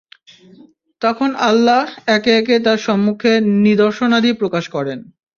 [1.01, 1.81] তখন আল্লাহ
[2.07, 3.31] একে একে তার সম্মুখে
[3.65, 4.99] নিদর্শনাদি প্রকাশ করেন।